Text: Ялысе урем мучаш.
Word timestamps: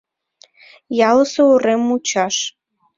Ялысе 1.09 1.41
урем 1.51 1.81
мучаш. 1.87 2.35